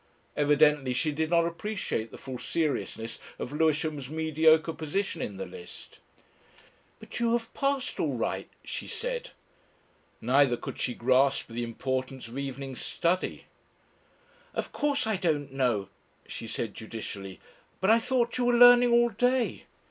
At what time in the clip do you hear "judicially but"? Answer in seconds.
16.73-17.91